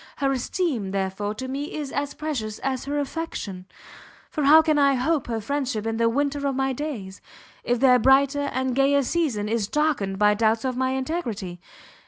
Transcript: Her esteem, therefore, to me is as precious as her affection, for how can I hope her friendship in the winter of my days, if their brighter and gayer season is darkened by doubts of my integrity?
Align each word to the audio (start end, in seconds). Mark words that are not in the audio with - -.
Her 0.15 0.31
esteem, 0.31 0.89
therefore, 0.89 1.35
to 1.35 1.47
me 1.47 1.75
is 1.75 1.91
as 1.91 2.15
precious 2.15 2.57
as 2.63 2.85
her 2.85 2.97
affection, 2.97 3.67
for 4.31 4.45
how 4.45 4.63
can 4.63 4.79
I 4.79 4.95
hope 4.95 5.27
her 5.27 5.39
friendship 5.39 5.85
in 5.85 5.97
the 5.97 6.09
winter 6.09 6.47
of 6.47 6.55
my 6.55 6.73
days, 6.73 7.21
if 7.63 7.79
their 7.79 7.99
brighter 7.99 8.49
and 8.51 8.73
gayer 8.73 9.03
season 9.03 9.47
is 9.47 9.67
darkened 9.67 10.17
by 10.17 10.33
doubts 10.33 10.65
of 10.65 10.75
my 10.75 10.93
integrity? 10.93 11.61